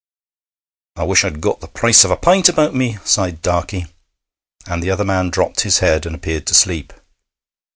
'I 0.95 1.03
wish 1.03 1.23
I'd 1.23 1.41
got 1.41 1.59
the 1.59 1.67
price 1.67 2.03
of 2.03 2.09
a 2.09 2.15
pint 2.17 2.49
about 2.49 2.73
me,' 2.73 2.97
sighed 3.05 3.43
Darkey, 3.43 3.85
and 4.65 4.81
the 4.81 4.89
other 4.89 5.05
man 5.05 5.29
dropped 5.29 5.61
his 5.61 5.77
head 5.77 6.07
and 6.07 6.15
appeared 6.15 6.47
to 6.47 6.55
sleep. 6.55 6.91